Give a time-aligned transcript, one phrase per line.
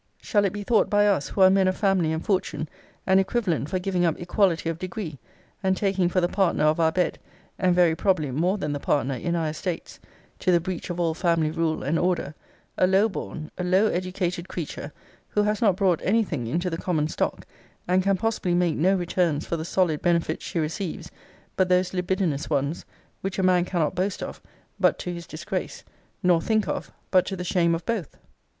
[0.19, 2.67] Shall it be thought by us, who are men of family and fortune,
[3.05, 5.19] an equivalent for giving up equality of degree;
[5.61, 7.19] and taking for the partner of our bed,
[7.59, 9.99] and very probably more than the partner in our estates,
[10.39, 12.33] (to the breach of all family rule and order,)
[12.79, 14.91] a low born, a low educated creature,
[15.29, 17.45] who has not brought any thing into the common stock;
[17.87, 21.11] and can possibly make no returns for the solid benefits she receives,
[21.55, 22.85] but those libidinous ones,
[23.21, 24.41] which a man cannot boast of,
[24.79, 25.83] but to his disgrace,
[26.23, 28.17] nor think of, but to the shame of both?